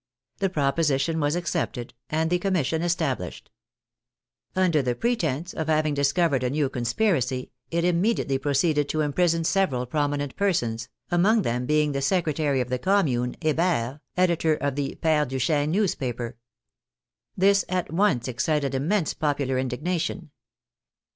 The 0.39 0.49
proposition 0.49 1.19
was 1.19 1.35
accepted, 1.35 1.93
and 2.09 2.31
the 2.31 2.39
commission 2.39 2.81
established. 2.81 3.51
Under 4.55 4.81
the 4.81 4.95
pretence 4.95 5.53
of 5.53 5.67
having 5.67 5.93
discovered 5.93 6.41
a 6.43 6.49
new 6.49 6.69
conspiracy 6.69 7.51
it 7.69 7.85
immediately 7.85 8.39
proceeded 8.39 8.89
to 8.89 9.01
imprison 9.01 9.43
several 9.43 9.85
prominent 9.85 10.35
persons, 10.35 10.89
among 11.11 11.43
them 11.43 11.67
being 11.67 11.91
the 11.91 11.99
secre 11.99 12.33
tary 12.33 12.61
of 12.61 12.69
the 12.69 12.79
Commune, 12.79 13.35
Hebert, 13.43 13.99
editor 14.17 14.55
of 14.55 14.75
the 14.75 14.95
Pere 15.01 15.25
Du 15.25 15.37
chesne 15.37 15.69
newspaper. 15.69 16.35
This 17.37 17.63
at 17.69 17.93
once 17.93 18.27
excited 18.27 18.73
immense 18.73 19.13
popu 19.13 19.47
lar 19.47 19.59
indignation. 19.59 20.31